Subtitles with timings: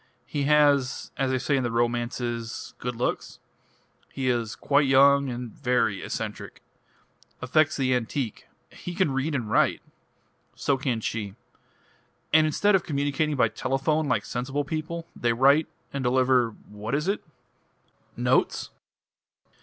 [0.25, 3.37] He has as they say in the romances good looks.
[4.11, 6.63] He is quite young and very eccentric.
[7.39, 9.79] Affects the antique he can read and write!
[10.55, 11.35] So can she.
[12.33, 17.07] And instead of communicating by telephone, like sensible people, they write and deliver what is
[17.07, 17.23] it?"
[18.17, 18.71] "Notes?"